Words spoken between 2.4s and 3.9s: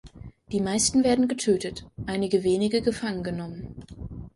wenige gefangen genommen.